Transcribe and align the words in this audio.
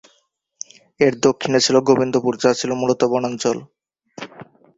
এর 0.99 1.13
দক্ষিণে 1.25 1.59
ছিলো 1.65 1.79
গোবিন্দপুর, 1.87 2.33
যা 2.43 2.51
ছিলো 2.59 2.73
মূলত 2.75 3.01
বনাঞ্চল। 3.11 3.57